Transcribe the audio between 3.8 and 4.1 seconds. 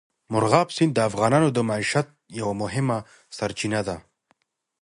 ده.